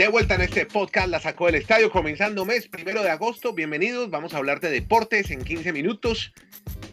[0.00, 3.52] De vuelta en este podcast, la sacó del estadio, comenzando mes primero de agosto.
[3.52, 6.32] Bienvenidos, vamos a hablar de deportes en 15 minutos.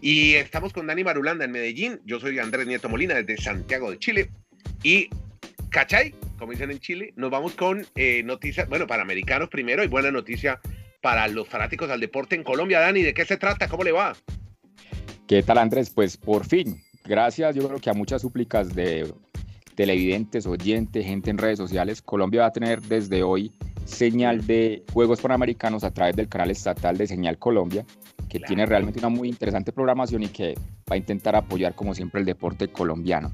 [0.01, 2.01] Y estamos con Dani Marulanda en Medellín.
[2.03, 4.29] Yo soy Andrés Nieto Molina desde Santiago de Chile.
[4.83, 5.09] Y,
[5.69, 6.15] ¿cachai?
[6.37, 10.11] Como dicen en Chile, nos vamos con eh, noticias, bueno, para americanos primero y buena
[10.11, 10.59] noticia
[11.01, 12.81] para los fanáticos al deporte en Colombia.
[12.81, 13.69] Dani, ¿de qué se trata?
[13.69, 14.17] ¿Cómo le va?
[15.29, 15.91] ¿Qué tal, Andrés?
[15.91, 19.09] Pues por fin, gracias, yo creo que a muchas súplicas de
[19.77, 23.51] televidentes, oyentes, gente en redes sociales, Colombia va a tener desde hoy
[23.85, 27.85] señal de Juegos Panamericanos a través del canal estatal de Señal Colombia,
[28.27, 30.55] que tiene realmente una muy interesante programación y que
[30.91, 33.31] va a intentar apoyar como siempre el deporte colombiano.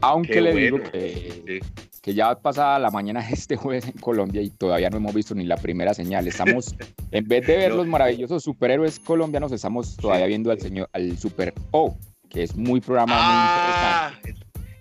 [0.00, 1.60] Aunque le digo que,
[2.00, 5.44] que, ya pasada la mañana este jueves en Colombia y todavía no hemos visto ni
[5.44, 6.26] la primera señal.
[6.26, 6.74] Estamos,
[7.10, 11.52] en vez de ver los maravillosos superhéroes colombianos, estamos todavía viendo al señor, al Super
[11.70, 11.98] O,
[12.30, 13.20] que es muy programado.
[13.22, 13.65] Ah,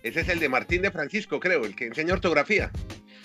[0.05, 2.69] ese es el de Martín de Francisco, creo, el que enseña ortografía.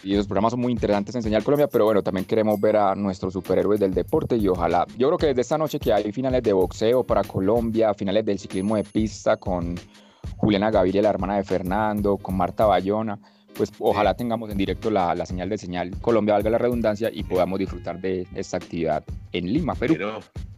[0.03, 2.95] Y los programas son muy interesantes en Enseñar Colombia, pero bueno, también queremos ver a
[2.95, 6.43] nuestros superhéroes del deporte y ojalá, yo creo que desde esta noche que hay finales
[6.43, 9.79] de boxeo para Colombia, finales del ciclismo de pista con
[10.39, 13.19] Juliana Gaviria, la hermana de Fernando, con Marta Bayona,
[13.55, 17.59] pues ojalá tengamos en directo la, señal de Señal Colombia, valga la redundancia, y podamos
[17.59, 19.99] disfrutar de esta actividad en Lima, Perú.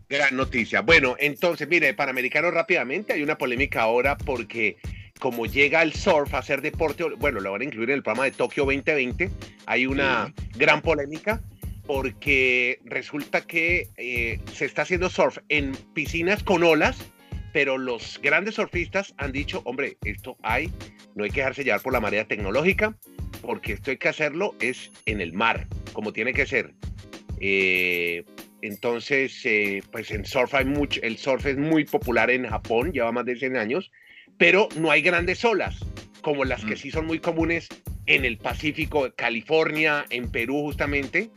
[0.09, 0.83] gran noticia.
[0.83, 4.77] Bueno, entonces, mire, Panamericano rápidamente, hay una polémica ahora porque
[5.19, 8.25] como llega el surf a hacer deporte, bueno, lo van a incluir en el programa
[8.25, 9.31] de Tokio 2020,
[9.67, 11.41] hay una gran polémica
[11.87, 16.97] porque resulta que eh, se está haciendo surf en piscinas con olas,
[17.53, 20.73] pero los grandes surfistas han dicho, hombre, esto hay,
[21.15, 22.97] no hay que dejarse llevar por la marea tecnológica,
[23.43, 26.73] porque esto hay que hacerlo es en el mar, como tiene que ser.
[27.41, 28.25] Eh,
[28.63, 33.11] entonces, eh, pues en surf hay mucho, el surf es muy popular en Japón, lleva
[33.11, 33.91] más de 100 años,
[34.39, 35.81] pero no hay grandes olas,
[36.23, 36.79] como las que mm.
[36.79, 37.69] sí son muy comunes
[38.07, 41.31] en el Pacífico, California, en Perú justamente.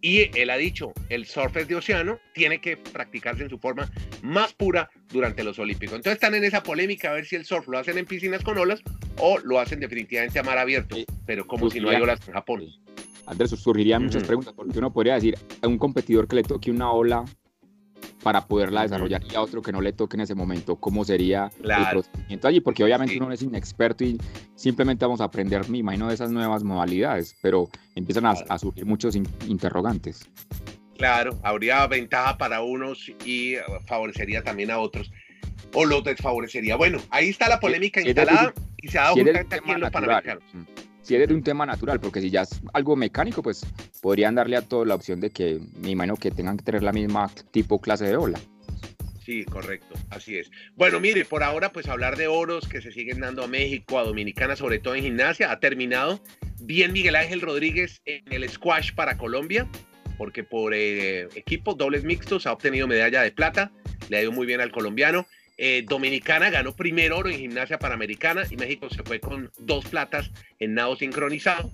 [0.00, 3.90] Y él ha dicho, el surf es de océano, tiene que practicarse en su forma
[4.22, 5.96] más pura durante los Olímpicos.
[5.96, 8.58] Entonces están en esa polémica a ver si el surf lo hacen en piscinas con
[8.58, 8.82] olas
[9.18, 12.66] o lo hacen definitivamente a mar abierto, pero como si no hay olas en Japón.
[13.26, 16.90] Andrés, surgirían muchas preguntas, porque uno podría decir, a un competidor que le toque una
[16.92, 17.24] ola
[18.22, 21.50] para poderla desarrollar y a otro que no le toque en ese momento, cómo sería
[21.62, 24.18] el procedimiento allí, porque obviamente uno no es inexperto y
[24.54, 29.16] simplemente vamos a aprender, me imagino, de esas nuevas modalidades, pero empiezan a, surgir muchos
[29.46, 30.28] interrogantes.
[30.96, 33.56] Claro, habría ventaja para unos y
[33.86, 35.12] favorecería también a otros,
[35.74, 36.76] o los desfavorecería.
[36.76, 40.44] Bueno, ahí está la polémica instalada y se ha dado justamente aquí en los Panamericanos.
[40.52, 40.75] Mm
[41.14, 43.64] de un tema natural, porque si ya es algo mecánico, pues
[44.02, 46.92] podrían darle a todo la opción de que, me imagino que tengan que tener la
[46.92, 48.38] misma tipo clase de ola.
[49.24, 50.50] Sí, correcto, así es.
[50.76, 54.04] Bueno, mire, por ahora pues hablar de oros que se siguen dando a México, a
[54.04, 56.20] Dominicana, sobre todo en gimnasia, ha terminado
[56.60, 59.68] bien Miguel Ángel Rodríguez en el squash para Colombia,
[60.16, 63.72] porque por eh, equipos dobles mixtos ha obtenido medalla de plata,
[64.08, 65.26] le ha ido muy bien al colombiano.
[65.58, 70.30] Eh, Dominicana ganó primer oro en gimnasia panamericana y México se fue con dos platas
[70.58, 71.70] en nado sincronizado.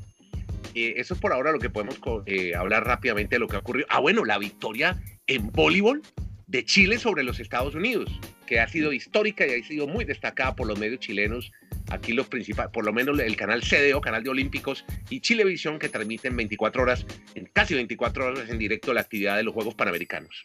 [0.74, 3.60] Eh, eso es por ahora lo que podemos eh, hablar rápidamente de lo que ha
[3.60, 3.86] ocurrido.
[3.90, 6.02] Ah, bueno, la victoria en voleibol
[6.46, 8.08] de Chile sobre los Estados Unidos,
[8.46, 11.50] que ha sido histórica y ha sido muy destacada por los medios chilenos.
[11.90, 15.88] Aquí los principales, por lo menos el canal CDO, canal de Olímpicos, y Chilevisión, que
[15.88, 20.44] transmiten 24 horas, en casi 24 horas en directo la actividad de los Juegos Panamericanos.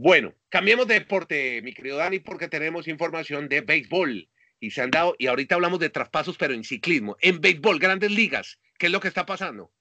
[0.00, 4.28] Bueno, cambiemos de deporte, mi querido Dani, porque tenemos información de béisbol.
[4.60, 7.16] Y se han dado, y ahorita hablamos de traspasos, pero en ciclismo.
[7.20, 9.72] En béisbol, grandes ligas, ¿qué es lo que está pasando?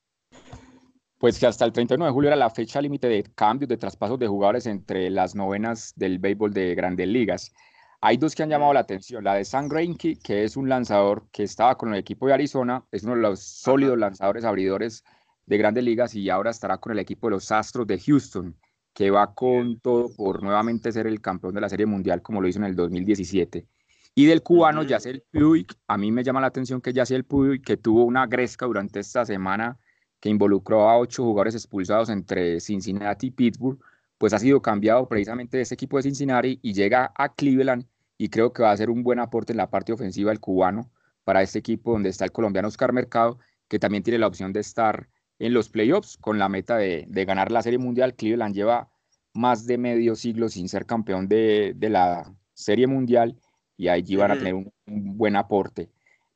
[1.19, 4.17] Pues que hasta el 31 de julio era la fecha límite de cambios de traspasos
[4.17, 7.53] de jugadores entre las novenas del béisbol de grandes ligas.
[8.01, 9.23] Hay dos que han llamado la atención.
[9.23, 12.83] La de Sam Greinke, que es un lanzador que estaba con el equipo de Arizona,
[12.91, 15.03] es uno de los sólidos lanzadores abridores
[15.45, 18.57] de grandes ligas y ahora estará con el equipo de los Astros de Houston
[18.97, 22.47] que va con todo por nuevamente ser el campeón de la Serie Mundial como lo
[22.47, 23.67] hizo en el 2017.
[24.15, 27.77] Y del cubano Yacel Puig, a mí me llama la atención que Yacel Puig, que
[27.77, 29.77] tuvo una gresca durante esta semana
[30.19, 33.77] que involucró a ocho jugadores expulsados entre Cincinnati y Pittsburgh,
[34.17, 37.85] pues ha sido cambiado precisamente de ese equipo de Cincinnati y llega a Cleveland
[38.17, 40.89] y creo que va a ser un buen aporte en la parte ofensiva del cubano
[41.23, 44.61] para este equipo donde está el colombiano Oscar Mercado, que también tiene la opción de
[44.61, 45.07] estar
[45.39, 48.15] en los playoffs con la meta de, ganar la Serie Mundial.
[48.15, 48.89] Cleveland lleva
[49.33, 53.39] más de medio siglo sin ser campeón de, la Serie Mundial
[53.75, 55.89] y allí van a tener un, buen aporte.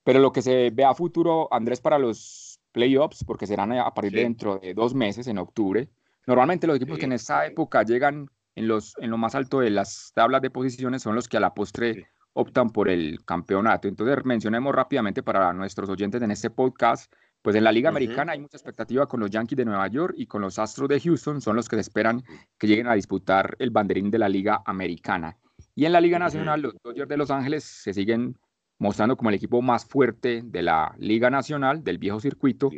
[0.03, 4.13] Pero lo que se ve a futuro, Andrés, para los playoffs, porque serán a partir
[4.13, 5.89] de dentro de dos meses, en octubre,
[6.25, 9.69] normalmente los equipos que en esa época llegan en, los, en lo más alto de
[9.69, 13.87] las tablas de posiciones son los que a la postre optan por el campeonato.
[13.87, 18.39] Entonces, mencionemos rápidamente para nuestros oyentes en este podcast, pues en la Liga Americana hay
[18.39, 21.55] mucha expectativa con los Yankees de Nueva York y con los Astros de Houston, son
[21.55, 22.23] los que se esperan
[22.57, 25.37] que lleguen a disputar el banderín de la Liga Americana.
[25.75, 28.37] Y en la Liga Nacional, los Dodgers de Los Ángeles se siguen
[28.77, 32.69] mostrando como el equipo más fuerte de la Liga Nacional, del viejo circuito.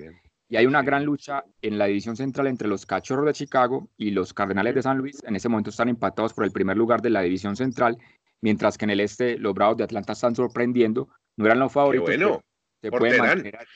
[0.50, 4.12] Y hay una gran lucha en la división central entre los Cachorros de Chicago y
[4.12, 5.24] los Cardenales de San Luis.
[5.24, 7.98] En ese momento están empatados por el primer lugar de la división central
[8.44, 11.07] mientras que en el este los Bravos de Atlanta están sorprendiendo,
[11.38, 12.06] no eran los favoritos.
[12.06, 12.42] bueno,
[12.81, 13.68] se pueden mantener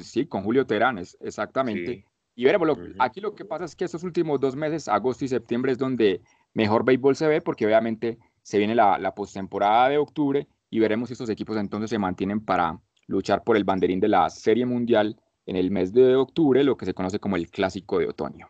[0.00, 2.04] sí, con Julio Terán, exactamente.
[2.36, 5.72] Y veremos, aquí lo que pasa es que estos últimos dos meses, agosto y septiembre,
[5.72, 6.20] es donde
[6.52, 11.08] mejor béisbol se ve, porque obviamente se viene la, la postemporada de octubre y veremos
[11.08, 15.20] si estos equipos entonces se mantienen para luchar por el banderín de la Serie Mundial
[15.46, 18.48] en el mes de octubre, lo que se conoce como el Clásico de Otoño.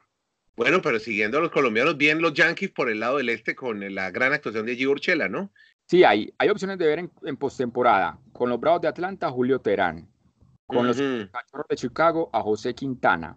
[0.57, 3.95] Bueno, pero siguiendo a los colombianos, bien los Yankees por el lado del este con
[3.95, 5.51] la gran actuación de Urchela, ¿no?
[5.87, 8.19] Sí, hay, hay opciones de ver en, en postemporada.
[8.33, 10.09] Con los Bravos de Atlanta, Julio Terán.
[10.75, 10.97] Con los
[11.31, 13.37] Cachorros de Chicago, a José Quintana.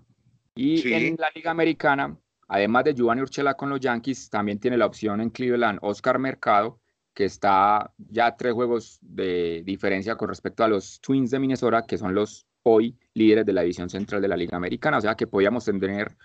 [0.55, 2.17] Y en la Liga Americana,
[2.47, 6.79] además de Giovanni Urchela con los Yankees, también tiene la opción en Cleveland Oscar Mercado,
[7.13, 11.97] que está ya tres juegos de diferencia con respecto a los Twins de Minnesota, que
[11.97, 14.97] son los hoy líderes de la división central de la Liga Americana.
[14.97, 16.15] O sea que podíamos tener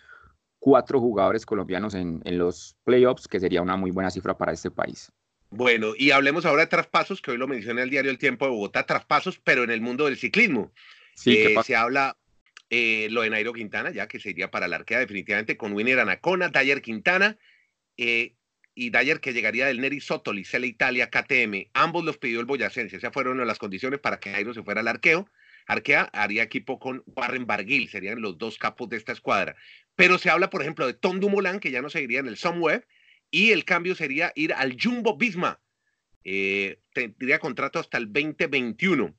[0.59, 4.71] cuatro jugadores colombianos en, en los playoffs, que sería una muy buena cifra para este
[4.71, 5.13] país.
[5.51, 8.53] Bueno, y hablemos ahora de traspasos, que hoy lo menciona el diario El Tiempo de
[8.53, 10.73] Bogotá, traspasos, pero en el mundo del ciclismo.
[11.15, 12.17] Sí, eh, se habla
[12.71, 16.49] eh, lo de Nairo Quintana, ya que sería para la arquea definitivamente, con Winner Anacona,
[16.49, 17.37] Dyer Quintana,
[17.97, 18.35] eh,
[18.75, 21.69] y Dyer que llegaría del Neri Sotoli, Cele Italia, KTM.
[21.75, 24.89] Ambos los pidió el Boyacense, esas fueron las condiciones para que Nairo se fuera al
[24.89, 25.29] arqueo.
[25.67, 29.55] Arkea haría equipo con Warren Barguil, serían los dos capos de esta escuadra.
[29.95, 32.87] Pero se habla, por ejemplo, de Tom Dumoulin, que ya no seguiría en el Someweb,
[33.31, 35.61] y el cambio sería ir al Jumbo Visma.
[36.25, 39.15] Eh, tendría contrato hasta el 2021.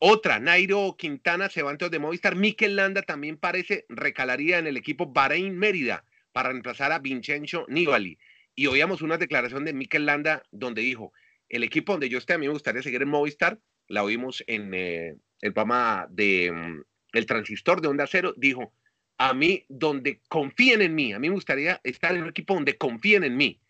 [0.00, 2.36] Otra, Nairo Quintana se va antes de Movistar.
[2.36, 8.16] Mikel Landa también parece recalaría en el equipo Bahrein Mérida para reemplazar a Vincenzo Nibali.
[8.54, 11.12] Y oíamos una declaración de Mikel Landa donde dijo,
[11.48, 13.58] el equipo donde yo esté, a mí me gustaría seguir en Movistar.
[13.88, 16.82] La oímos en eh, el programa de mm,
[17.14, 18.34] El Transistor de Onda Cero.
[18.36, 18.72] Dijo,
[19.16, 21.12] a mí donde confíen en mí.
[21.12, 23.60] A mí me gustaría estar en un equipo donde confíen en mí.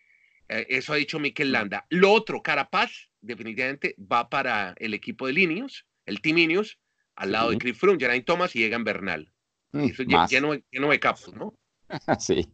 [0.49, 1.87] Eh, eso ha dicho Mikel Landa.
[1.89, 6.79] Lo otro, Carapaz, definitivamente va para el equipo de Linios, el Team Linios,
[7.17, 9.31] al lado de Chris Froome, Geraint Thomas y Egan Bernal.
[9.73, 11.55] Mm, eso lleno, lleno, de capos, ¿no?
[12.19, 12.49] sí.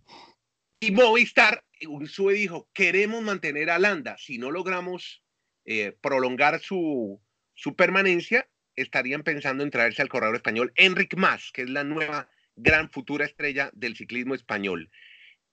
[0.81, 4.17] Y Movistar, Ursue dijo, queremos mantener a Landa.
[4.19, 5.23] Si no logramos
[5.65, 7.21] eh, prolongar su,
[7.55, 12.29] su permanencia, estarían pensando en traerse al corredor español Enric Mas, que es la nueva
[12.57, 14.91] gran futura estrella del ciclismo español.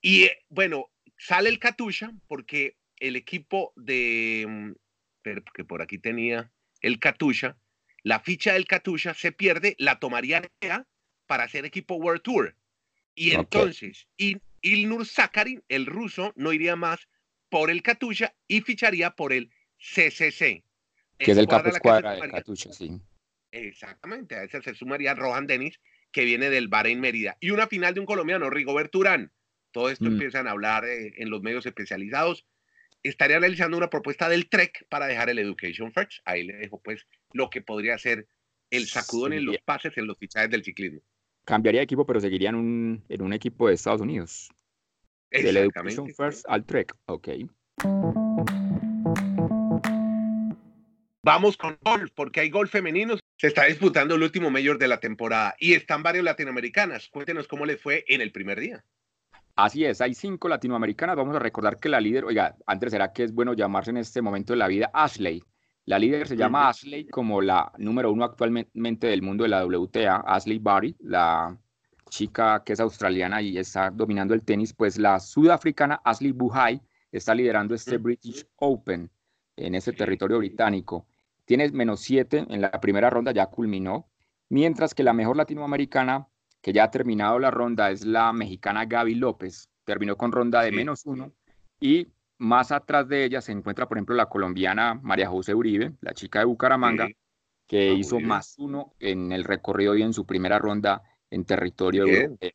[0.02, 4.72] Y eh, bueno, sale el Katusha porque el equipo de, mm,
[5.54, 6.52] que por aquí tenía
[6.82, 7.58] el Katusha,
[8.04, 10.44] la ficha del Katusha se pierde, la tomaría
[11.28, 12.56] para hacer equipo World Tour.
[13.16, 14.08] Y entonces,
[14.62, 17.08] Ilnur Sakharin, el ruso, no iría más
[17.50, 20.64] por el Katusha y ficharía por el CCC.
[21.18, 23.00] Que es el capo escuadra del Katusha, sí.
[23.52, 25.80] Exactamente, a ese se sumaría Rohan Dennis,
[26.12, 27.38] que viene del Bahrein Mérida.
[27.40, 29.32] Y una final de un colombiano, Rigobert Urán.
[29.72, 30.14] Todo esto mm.
[30.14, 32.46] empiezan a hablar eh, en los medios especializados.
[33.04, 36.20] Estaría realizando una propuesta del TREC para dejar el Education First.
[36.26, 38.28] Ahí le dejo pues lo que podría ser
[38.70, 41.02] el sacudón en los pases, en los fichajes del ciclismo.
[41.46, 44.50] Cambiaría de equipo, pero seguiría en un, en un equipo de Estados Unidos.
[45.32, 47.30] Del Education First al TREC, ok.
[51.24, 53.20] Vamos con golf, porque hay golf femeninos.
[53.38, 57.10] Se está disputando el último mayor de la temporada y están varios latinoamericanas.
[57.10, 58.84] Cuéntenos cómo le fue en el primer día.
[59.56, 61.16] Así es, hay cinco latinoamericanas.
[61.16, 64.22] Vamos a recordar que la líder, oiga, antes será que es bueno llamarse en este
[64.22, 65.44] momento de la vida Ashley.
[65.86, 70.24] La líder se llama Ashley como la número uno actualmente del mundo de la WTA,
[70.26, 71.58] Ashley Barry, la
[72.10, 76.82] chica que es australiana y está dominando el tenis, pues la sudafricana Ashley Buhai
[77.12, 79.10] está liderando este British Open
[79.56, 81.08] en ese territorio británico.
[81.46, 84.10] Tiene menos 7 en la primera ronda, ya culminó,
[84.50, 86.28] mientras que la mejor latinoamericana
[86.62, 90.72] que ya ha terminado la ronda es la mexicana Gaby López, terminó con ronda de
[90.72, 91.32] menos 1
[91.80, 96.14] y más atrás de ella se encuentra, por ejemplo, la colombiana María José Uribe, la
[96.14, 97.08] chica de Bucaramanga,
[97.68, 102.06] que ah, hizo más uno en el recorrido y en su primera ronda en territorio
[102.06, 102.52] europeo.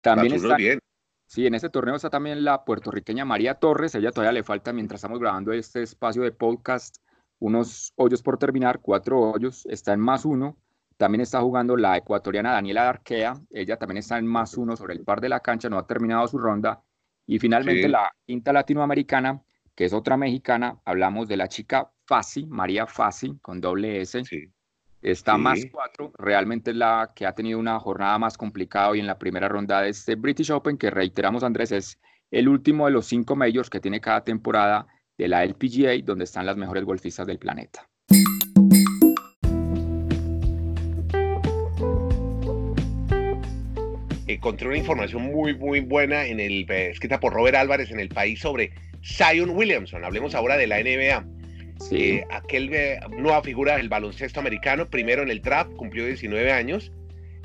[0.00, 0.78] También está, bien.
[1.26, 3.94] Sí, en ese torneo está también la puertorriqueña María Torres.
[3.94, 6.96] Ella todavía le falta, mientras estamos grabando este espacio de podcast,
[7.38, 10.56] unos hoyos por terminar, cuatro hoyos, está en más uno.
[11.04, 15.04] También está jugando la ecuatoriana Daniela Arquea, ella también está en más uno sobre el
[15.04, 16.82] par de la cancha, no ha terminado su ronda.
[17.26, 19.42] Y finalmente la quinta latinoamericana,
[19.74, 20.80] que es otra mexicana.
[20.86, 24.22] Hablamos de la chica Fasi, María Fasi, con doble S.
[25.02, 29.06] Está más cuatro, realmente es la que ha tenido una jornada más complicada hoy en
[29.06, 33.04] la primera ronda de este British Open, que reiteramos, Andrés, es el último de los
[33.04, 34.86] cinco majors que tiene cada temporada
[35.18, 37.90] de la LPGA, donde están las mejores golfistas del planeta.
[44.26, 48.08] Encontré una información muy, muy buena en el, eh, escrita por Robert Álvarez en el
[48.08, 48.72] país sobre
[49.04, 50.04] Zion Williamson.
[50.04, 51.26] Hablemos ahora de la NBA.
[51.80, 51.96] Sí.
[51.96, 56.92] Eh, aquel eh, nueva figura del baloncesto americano, primero en el draft, cumplió 19 años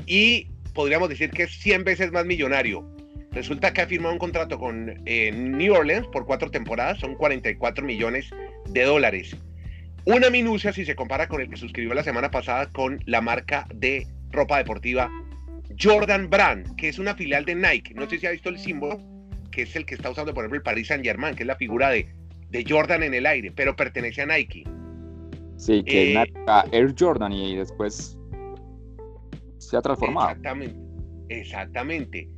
[0.05, 2.87] y podríamos decir que es 100 veces más millonario.
[3.31, 8.29] Resulta que ha firmado un contrato con New Orleans por cuatro temporadas, son 44 millones
[8.69, 9.35] de dólares.
[10.05, 13.67] Una minucia si se compara con el que suscribió la semana pasada con la marca
[13.73, 15.11] de ropa deportiva
[15.81, 17.93] Jordan Brand, que es una filial de Nike.
[17.93, 18.99] No sé si ha visto el símbolo,
[19.51, 21.55] que es el que está usando, por ejemplo, el Paris Saint Germain, que es la
[21.55, 22.07] figura de,
[22.49, 24.63] de Jordan en el aire, pero pertenece a Nike.
[25.57, 28.17] Sí, que es una eh, Air Jordan y después
[29.57, 30.29] se ha transformado.
[30.29, 30.79] Exactamente,
[31.29, 32.29] exactamente.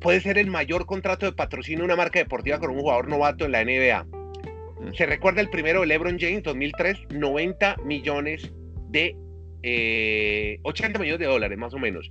[0.00, 3.44] Puede ser el mayor contrato de patrocinio de una marca deportiva con un jugador novato
[3.44, 4.04] en la NBA.
[4.04, 4.94] Mm.
[4.94, 8.50] Se recuerda el primero de LeBron James, 2003, 90 millones
[8.88, 9.16] de,
[9.62, 12.08] 80 eh, millones de dólares más o menos.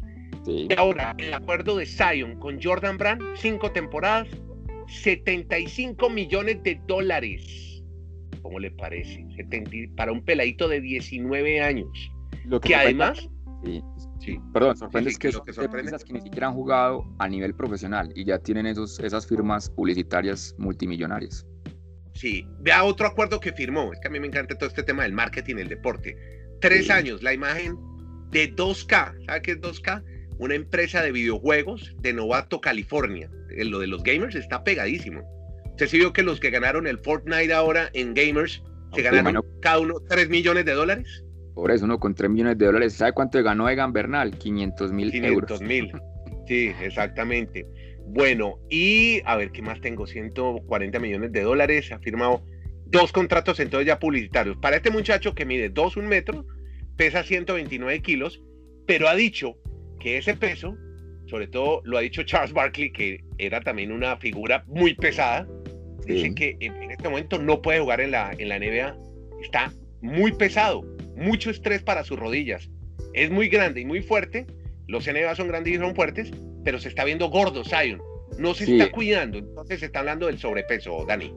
[0.50, 4.28] Y ahora, el acuerdo de Zion con Jordan Brand, cinco temporadas,
[4.88, 7.84] 75 millones de dólares.
[8.42, 9.26] ¿Cómo le parece?
[9.96, 12.12] para un peladito de 19 años.
[12.46, 13.30] Lo que, además...
[14.20, 17.28] Sí, Perdón, sorprende es que, lo que sorprende es que ni siquiera han jugado a
[17.28, 21.46] nivel profesional y ya tienen esos, esas firmas publicitarias multimillonarias.
[22.14, 23.94] Sí, vea otro acuerdo que firmó.
[23.94, 26.18] Es que a mí me encanta todo este tema del marketing, el deporte.
[26.60, 27.78] Tres años, la imagen
[28.32, 29.26] de 2K.
[29.26, 30.04] ¿Sabe qué es 2K?
[30.40, 33.30] Una empresa de videojuegos de Novato, California.
[33.50, 35.22] Lo de los gamers está pegadísimo.
[35.72, 38.64] Usted sí vio que los que ganaron el Fortnite ahora en gamers
[38.96, 41.24] se ganaron cada uno 3 millones de dólares.
[41.54, 42.94] Por eso, uno con 3 millones de dólares.
[42.94, 44.38] ¿Sabe cuánto ganó Egan Bernal?
[44.38, 45.60] 500 mil euros.
[45.60, 45.92] 500 mil.
[46.48, 47.68] Sí, exactamente.
[48.08, 50.08] Bueno, y a ver qué más tengo.
[50.08, 51.92] 140 millones de dólares.
[51.92, 52.44] Ha firmado
[52.86, 54.58] dos contratos entonces ya publicitarios.
[54.58, 56.46] Para este muchacho que mide 2, un metro,
[56.96, 58.42] pesa 129 kilos,
[58.88, 59.58] pero ha dicho
[60.00, 60.76] que ese peso,
[61.28, 65.48] sobre todo lo ha dicho Charles Barkley, que era también una figura muy pesada,
[66.06, 68.98] dice que en, este momento no puede jugar en la, en la NBA.
[69.44, 70.84] Está muy pesado,
[71.16, 72.70] mucho estrés para sus rodillas.
[73.14, 74.48] Es muy grande y muy fuerte.
[74.88, 76.32] Los NBA son grandes y son fuertes,
[76.64, 78.02] pero se está viendo gordo, Zion.
[78.38, 81.34] No se está cuidando, entonces se está hablando del sobrepeso, Dani.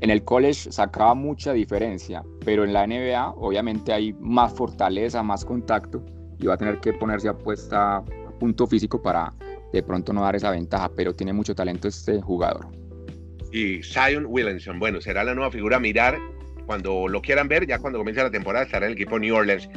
[0.00, 5.44] En el college sacaba mucha diferencia, pero en la NBA obviamente hay más fortaleza, más
[5.44, 6.04] contacto
[6.38, 8.04] y va a tener que ponerse a puesta a
[8.38, 9.32] punto físico para
[9.72, 12.66] de pronto no dar esa ventaja, pero tiene mucho talento este jugador.
[13.52, 16.18] Y Zion Williamson, bueno, será la nueva figura a mirar
[16.66, 19.68] cuando lo quieran ver, ya cuando comience la temporada estará en el equipo New Orleans.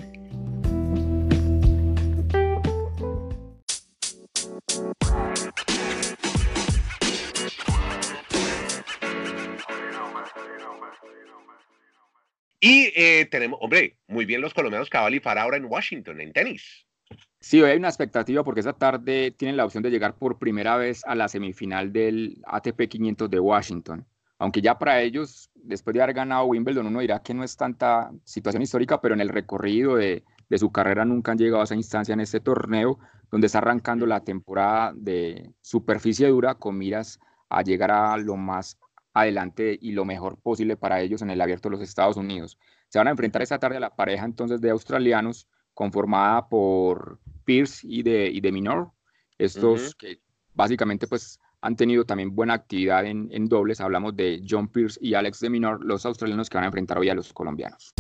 [12.95, 16.86] Eh, tenemos, hombre, muy bien los colombianos Cabal y Farah ahora en Washington, en tenis.
[17.39, 20.77] Sí, hoy hay una expectativa porque esa tarde tienen la opción de llegar por primera
[20.77, 24.05] vez a la semifinal del ATP 500 de Washington.
[24.38, 28.12] Aunque ya para ellos, después de haber ganado Wimbledon, uno dirá que no es tanta
[28.24, 31.75] situación histórica, pero en el recorrido de, de su carrera nunca han llegado a esa
[31.75, 33.00] instancia en este torneo,
[33.31, 37.19] donde está arrancando la temporada de superficie dura con miras
[37.50, 38.77] a llegar a lo más
[39.13, 42.57] adelante y lo mejor posible para ellos en el abierto de los Estados Unidos.
[42.91, 47.88] Se van a enfrentar esta tarde a la pareja entonces de australianos conformada por Pierce
[47.88, 48.91] y de, y de Minor,
[49.38, 50.19] estos que
[50.53, 53.79] básicamente pues han tenido también buena actividad en, en, dobles.
[53.79, 57.07] Hablamos de John Pierce y Alex de Minor, los australianos que van a enfrentar hoy
[57.07, 57.93] a los colombianos.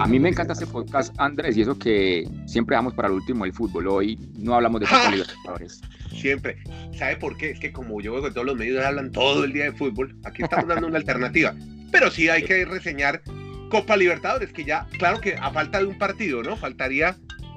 [0.00, 3.44] a mí me encanta este podcast, Andrés, y eso que siempre damos para el último
[3.44, 3.88] el fútbol.
[3.88, 5.80] Hoy no hablamos de Copa Libertadores.
[6.18, 6.56] Siempre.
[6.96, 7.50] ¿Sabe por qué?
[7.50, 10.16] Es que como yo veo que todos los medios hablan todo el día de fútbol,
[10.24, 11.54] aquí estamos dando una alternativa.
[11.92, 13.22] Pero sí hay que reseñar
[13.70, 16.56] Copa Libertadores, que ya, claro que a falta de un partido, ¿no?
[16.56, 17.16] Faltaría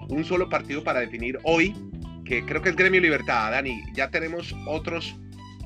[0.09, 1.73] un solo partido para definir hoy,
[2.25, 3.81] que creo que es Gremio Libertad, Dani.
[3.93, 5.15] Ya tenemos otros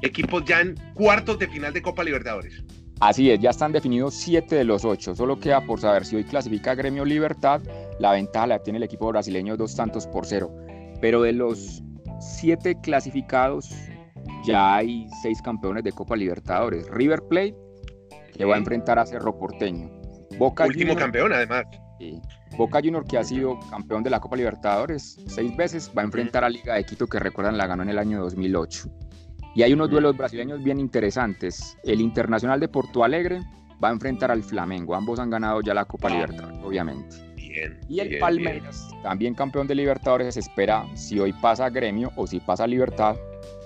[0.02, 2.64] equipos ya en cuartos de final de Copa Libertadores.
[3.02, 5.16] Así es, ya están definidos siete de los ocho.
[5.16, 7.62] Solo queda por saber si hoy clasifica Gremio Libertad.
[8.00, 10.56] La ventaja la tiene el equipo brasileño dos tantos por cero.
[11.02, 11.84] Pero de los
[12.20, 13.70] siete clasificados,
[14.46, 16.88] ya hay seis campeones de Copa Libertadores.
[16.90, 17.56] River Plate,
[18.34, 19.90] que va a enfrentar a Cerro Porteño.
[20.38, 21.66] Boca Último campeón, además.
[22.58, 26.44] Boca Junior, que ha sido campeón de la Copa Libertadores seis veces, va a enfrentar
[26.44, 28.90] a Liga de Quito, que recuerdan la ganó en el año 2008.
[29.56, 31.78] Y hay unos duelos brasileños bien interesantes.
[31.84, 33.40] El Internacional de Porto Alegre
[33.82, 34.96] va a enfrentar al Flamengo.
[34.96, 37.25] Ambos han ganado ya la Copa Libertadores, obviamente.
[37.56, 42.12] Bien, Y el bien, Palmeiras, también campeón de Libertadores, se espera si hoy pasa Gremio
[42.16, 43.16] o si pasa Libertad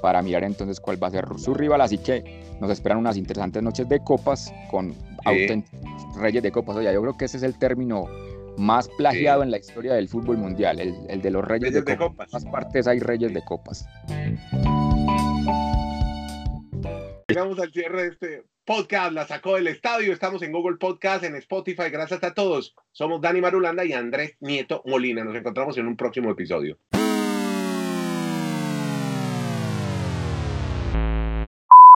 [0.02, 1.82] para mirar entonces cuál va a ser su rival.
[1.82, 4.94] Así que nos esperan unas interesantes noches de copas con
[5.26, 5.80] auténticos
[6.20, 6.76] reyes de copas.
[6.76, 8.06] Oye, yo creo que ese es el término
[8.58, 11.98] más plagiado en la historia del fútbol mundial, el, el de los reyes, Reyes de,
[11.98, 12.28] copas.
[12.28, 13.88] En todas partes hay reyes de copas.
[17.28, 20.14] Llegamos al cierre de este podcast, la sacó del estadio.
[20.14, 21.90] Estamos en Google Podcast, en Spotify.
[21.90, 22.76] Gracias a todos.
[22.92, 25.24] Somos Dani Marulanda y Andrés Nieto Molina.
[25.24, 26.78] Nos encontramos en un próximo episodio.